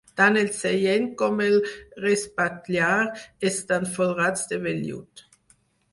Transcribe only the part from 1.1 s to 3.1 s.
com el respatller